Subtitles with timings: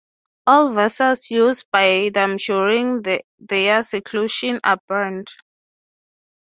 [0.47, 3.03] All vessels used by them during
[3.37, 5.27] their seclusion are burned.